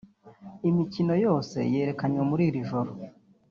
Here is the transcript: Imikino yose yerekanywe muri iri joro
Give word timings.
Imikino 0.69 1.13
yose 1.25 1.57
yerekanywe 1.73 2.21
muri 2.29 2.43
iri 2.49 2.61
joro 2.69 2.91